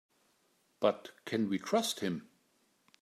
But 0.79 1.11
can 1.25 1.47
we 1.47 1.59
trust 1.59 1.99
him? 1.99 2.27